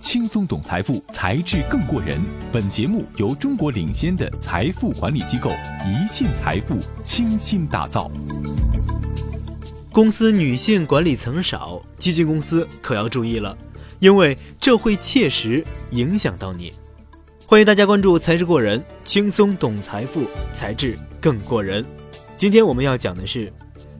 [0.00, 2.20] 轻松懂财富，才智更过人。
[2.52, 5.50] 本节目由中国领先的财富管理机构
[5.86, 8.10] 宜信财富倾心打造。
[9.90, 13.56] 公司女性管理层少，基金公司可要注意了，
[14.00, 16.72] 因为这会切实影响到你。
[17.46, 20.24] 欢迎大家关注“才智过人”，轻松懂财富，
[20.54, 21.84] 才智更过人。
[22.36, 23.52] 今天我们要讲的是，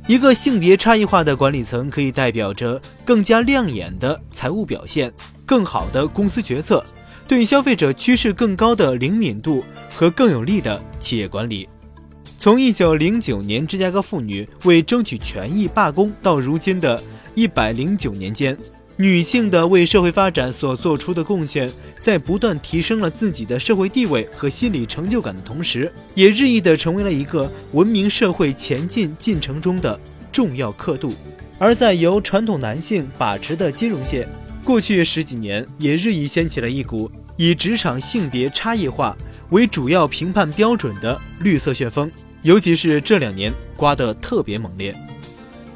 [0.09, 5.13] 一个性别差异化的管理层可以代表着更加亮眼的财务表现、
[5.47, 6.85] 更好的公司决策、
[7.29, 9.63] 对消费者趋势更高的灵敏度
[9.95, 11.69] 和更有力的企业管理。
[12.25, 17.01] 从一九零九年芝加哥妇女为争取权益罢工到如今的
[17.37, 18.59] 一百零九年间，
[19.03, 29.99] 女性的为社会发展所做出的贡献，在不断提升了自己的社会地位和心理成就感的同时，也日益的成为了一个文明社会前进进程中的
[30.31, 31.13] 重要刻度。
[31.59, 34.25] 而在由传统男性把持的金融界，
[34.63, 39.17] 过去十几年也日益掀起了一股以职场性别差异化
[39.51, 42.09] 为主要评判标准的绿色旋风。
[42.43, 44.95] 尤其是这两年刮得特别猛烈，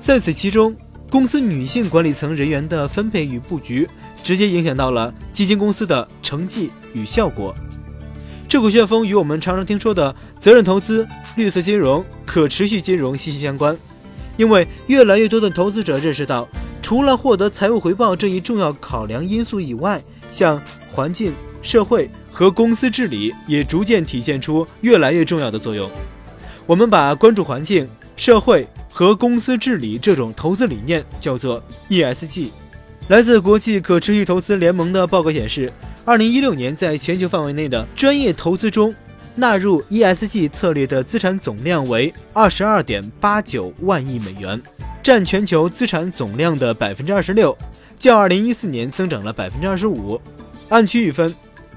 [0.00, 0.77] 在此其中，
[1.11, 3.89] 公司女性管理层人员的分配与布局，
[4.23, 7.55] 直接影响到了基金公司的成绩与效果。
[8.49, 13.77] 这股旋风与我们常常听说的责任投资、绿色金融、可持续金融息息相关，
[14.37, 16.49] 因为越来越多的投资者认识到，
[16.83, 25.89] 除了获得财务回报这一重要考量因素以外，像环境、社会和公司治理也逐渐体现出越来越重要的作用。
[26.67, 32.48] 我们把关注环境、社会和公司治理这种投资理念叫做 ESG。
[33.08, 35.70] 来自国际可持续投资联盟的报告显示
[36.06, 38.94] ，2016年在全球范围内的专业投资中，
[39.34, 44.58] 纳入 ESG 策略的资产总量为22.89万亿美元，
[45.03, 47.55] 占全球资产总量的26%，
[47.98, 50.19] 较2014年增长了25%。
[50.70, 51.31] 按区域分，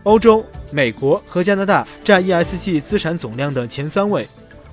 [0.04, 4.26] 欧洲、美国和加拿大占 ESG 资产总量的前三位。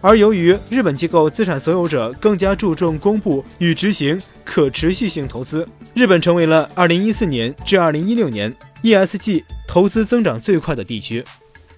[0.07, 11.25] 而由于日本机构资产所有者更加注重公布与执行可持续性投资，日本成为了2014年至2016年 ESG 投资增长最快的地区。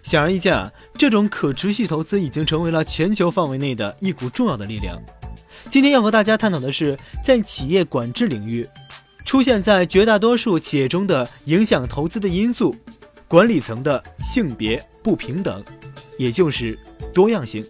[0.02, 5.02] 显而易见啊，这种可持续投资已经成为了全球范围内的一股重要的力量。
[5.70, 8.68] 今天要和大家探讨的是，在企业管制领域
[9.24, 12.76] 出现在绝大多数企业中的影响投资的因素——
[13.26, 15.64] 管理层的性别不平等，
[16.18, 16.78] 也就是
[17.14, 17.64] 多样性。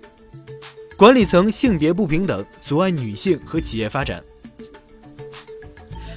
[0.99, 4.21] 管理层性别不平等，阻碍女性和企业发展。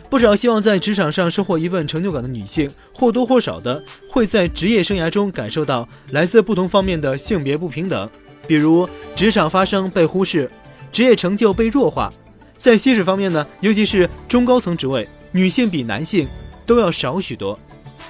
[0.10, 8.10] 不少希望在职场上收获一份成就感的女性，或多或少的会在职业生涯中感受到来自不同方面的性别不平等，
[8.48, 10.50] 比如职场发生被忽视，
[10.92, 12.12] 职业成就被弱化。
[12.58, 16.28] 在薪水方面呢，尤其是中高层职位，女性比男性
[16.66, 17.58] 都要少许多。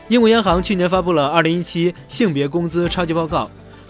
[0.08, 3.44] 英国央行去年发布了《二零一七性别工资差距报告》。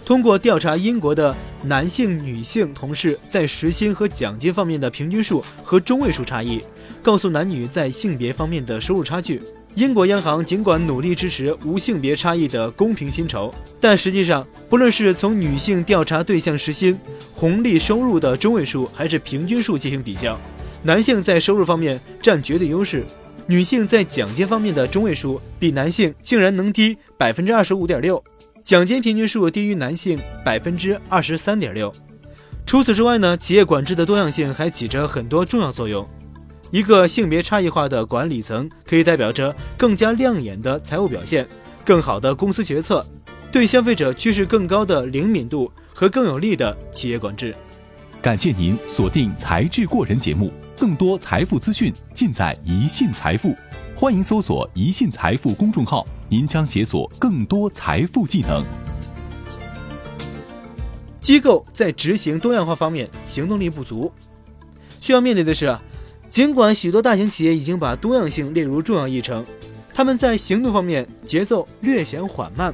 [0.04, 6.60] 通过调查英国的男性、女性同事在时薪和奖金方面的平均数和中位数差异，
[7.02, 9.40] 告诉男女在性别方面的收入差距。
[9.74, 16.98] 英国央行尽管努力支持无性别差异的公平薪酬，但实际上，不论是从女性调查对象时薪、
[17.32, 20.38] 红利收入的中位数还是平均数进行比较，
[20.82, 23.02] 男性在收入方面占绝对优势，
[23.46, 28.22] 女性在奖金方面的中位数比男性竟然能低百分之二十五点六。
[28.72, 31.92] 奖金平均数低于男性百分之二十三点六。
[32.64, 36.08] 除此之外呢，企业管制的多样性还起着很多重要作用。
[36.70, 41.46] 一个性别差异化的管理层，可以代表着更加亮眼的财务表现、
[41.84, 43.04] 更好的公司决策、
[43.52, 47.54] 对消费者趋势更高的灵敏度和更有力的企业管制。
[48.22, 53.54] 感谢您锁定《才智过人》节目，更多财富资讯尽在宜信财富。
[53.94, 56.06] 欢迎搜索“宜信财富”公众号。
[56.32, 58.64] 您将解锁更多财富技能。
[61.20, 64.10] 机构在执行多样化方面行动力不足，
[64.98, 65.76] 需要面对的是，
[66.30, 69.44] 尽管许多大型企业已经把多样性列入重要议程，
[69.92, 72.72] 他们在行动方面节奏略显缓慢。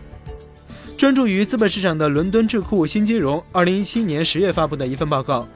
[0.96, 5.48] 专注于资本市场的伦敦智库新金融二零一七年十月发布的一份报告，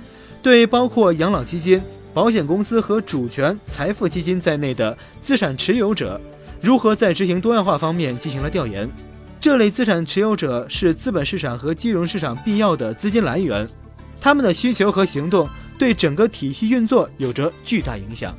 [0.42, 1.80] 对包括养老基金、
[2.12, 6.20] 保险公司和主权财富基金在内的资产持有者。
[6.62, 8.88] 如何在执行多样化方面进行了调研？
[9.40, 13.68] 这类资产持有者是资本市场和金融市场必要的资金来源，
[14.20, 18.32] 他们的需求和行动对整个体系运作有着巨大影响。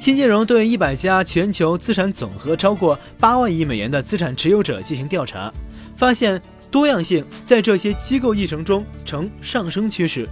[0.00, 5.52] 新金融对一百家全球资产总和超过八万亿美元的资产持有者进行调查，
[5.94, 10.28] 发现多样性在这些机构议程中呈上升趋势，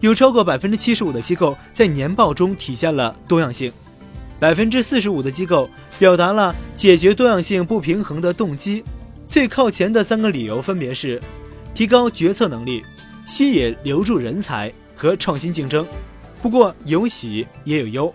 [0.00, 3.70] 有超过百分之七十五的机构在年报中体现了多样性。
[4.40, 5.68] 百分之四十五的机构
[5.98, 8.84] 表达了解决多样性不平衡的动机。
[9.26, 11.20] 最靠前的三个理由分别是：
[11.74, 12.82] 提高决策能力、
[13.26, 15.86] 吸引留住人才和创新竞争。
[16.40, 18.14] 不过有喜也有忧。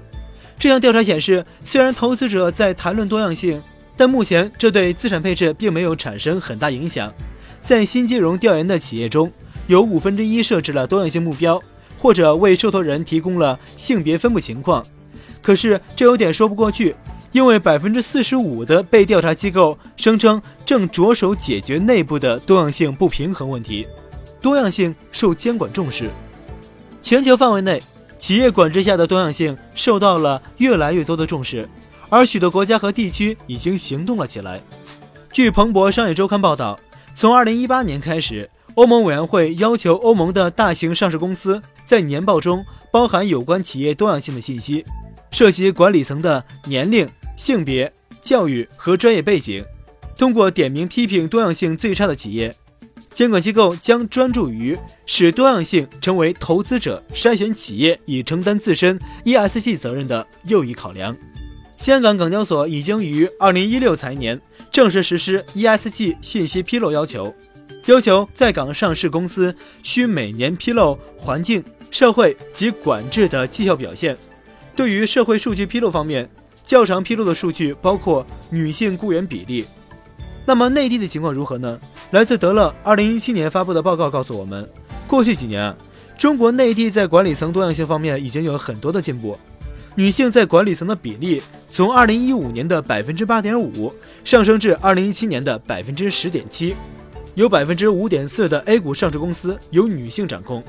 [0.58, 3.62] 这项调查显示，虽然投资者在谈论多样性，
[3.98, 7.14] 但目前这对资产配置并没有产生很大影响。
[7.62, 9.32] 在新金融调研的企业中，
[9.68, 11.62] 有五分之一设置了多样性目标，
[11.98, 14.86] 或者为受托人提供了性别分布情况。
[15.42, 16.96] 可是这有点说不过去。
[17.32, 23.88] 因为百分之四十五的被调查机构声称正着手解决内部的多样性不平衡问题，
[24.40, 26.12] 多样性受监管重视。
[27.02, 27.82] 全球范围内，
[28.20, 31.68] 企业管制下的多样性受到了越来越多的重视，
[32.08, 34.62] 而许多国家和地区已经行动了起来。
[35.32, 36.80] 据彭博商业周刊报道，
[37.16, 44.86] 从二零一八年开始，欧盟委员会要求欧盟的大型上市公司在年报中包含有关企业多样性的信息，
[45.34, 47.06] 涉及管理层的年龄。
[47.36, 47.92] 性别、
[48.22, 49.66] 教育和专业背景，
[50.16, 52.56] 通过点名批评多样性最差的企业，
[53.12, 54.78] 监管机构将专注于
[55.08, 61.18] 使多样性成为投资者筛选企业以承担自身 ESG 责任的又一考量。
[61.76, 64.40] 香港港交所已经于二零一六财年
[64.72, 67.34] 正式实施 ESG 信息披露要求，
[67.88, 74.16] 要求在港上市公司需每年披露环境、社会及管制的绩效表现。
[74.76, 76.28] 对于社会数据披露方面，
[76.66, 79.66] 较常披露的数据包括女性雇员比例。
[80.46, 81.80] 那么内地的情况如何呢？
[82.12, 84.70] 来自德勒二零一七年发布的报告告诉我们，
[85.08, 85.76] 过去几年啊，
[86.18, 89.38] 中国内地在管理层多样性方面已经有很多的进步。
[89.96, 93.94] 女性在管理层的比例从二零一五年的百分之八点五
[94.24, 96.76] 上升至二零一七年的百分之十点七，
[97.36, 100.64] 有百分之五点四的 A 股上市公司由女性掌控。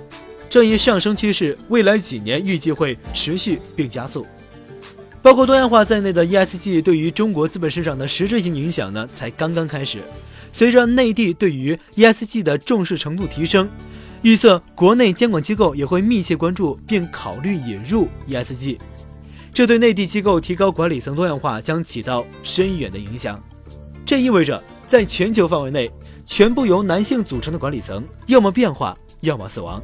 [0.54, 4.24] 这一上升趋势未来几年预计会持续并加速。
[5.20, 9.98] 包括多样化在内的 ESG 对于中国资本市场的实质性影响呢，才刚刚开始。
[10.52, 13.68] 随着内地对于 ESG 的重视程度提升，
[14.22, 18.78] 预测国内监管机构也会密切关注并考虑引入 ESG，
[19.52, 23.42] 这对内地机构提高管理层多样化将起到深远的影响。
[24.06, 25.90] 这意味着，在全球范围内，
[26.24, 29.82] 全部由男性组成的管理层要么变化，要么死亡。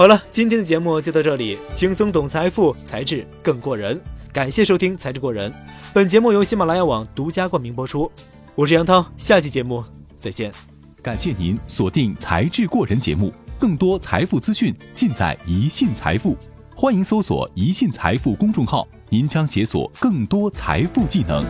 [0.00, 4.00] 好了，今天的节目就到这里，轻松懂财富，才智更过人。
[4.32, 5.52] 感谢收听《才智过人》，
[5.92, 8.10] 本节目由喜马拉雅网独家冠名播出。
[8.54, 9.84] 我是杨涛，下期节目
[10.18, 10.50] 再见。
[11.02, 16.34] 感谢您锁定《才智过人》节目，更多财富资讯尽在宜信财富。
[16.74, 21.44] 欢迎搜索“宜信财富”公众号，您将解锁更多财富技能。